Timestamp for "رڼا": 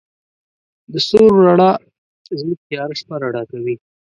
1.47-1.71, 3.23-3.43